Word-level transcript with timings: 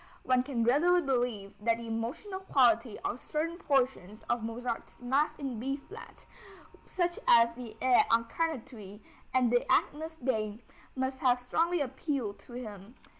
One 0.23 0.41
can 0.41 0.63
readily 0.63 0.99
believe 1.03 1.53
that 1.61 1.77
the 1.77 1.85
emotional 1.85 2.39
quality 2.39 2.97
of 3.01 3.19
certain 3.21 3.59
portions 3.59 4.23
of 4.23 4.41
Mozart's 4.41 4.97
Mass 4.99 5.35
in 5.37 5.59
B 5.59 5.77
flat, 5.77 6.25
such 6.87 7.19
as 7.27 7.53
the 7.53 7.77
Et 7.83 8.07
incarnatus 8.11 8.99
and 9.31 9.51
the 9.51 9.71
Agnus 9.71 10.15
Dei, 10.17 10.63
must 10.95 11.19
have 11.19 11.39
strongly 11.39 11.81
appealed 11.81 12.39
to 12.39 12.53
him. 12.53 12.95